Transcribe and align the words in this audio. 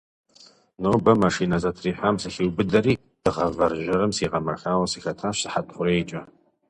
Нобэ 0.81 1.13
машинэ 1.23 1.57
зэтрихьам 1.63 2.15
сыхиубыдэри, 2.23 2.93
дыгъэ 3.23 3.47
вэржьэрым 3.57 4.11
сигъэмэхауэ 4.17 4.85
сыхэтащ 4.91 5.35
сыхьэт 5.41 5.67
хъурейкӏэ. 5.75 6.21